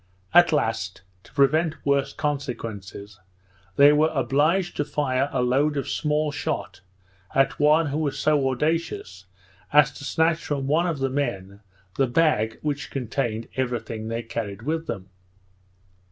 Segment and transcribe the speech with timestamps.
[0.33, 3.19] At last, to prevent worse consequences,
[3.75, 6.81] they were obliged to fire a load of small shot
[7.35, 9.27] at one who was so audacious
[9.71, 11.59] as to snatch from one of the men
[11.97, 15.09] the bag which contained every thing they carried with them.